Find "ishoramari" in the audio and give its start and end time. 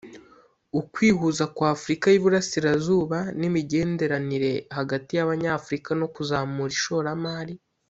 6.77-7.53